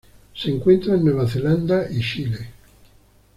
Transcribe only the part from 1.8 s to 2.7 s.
y Chile.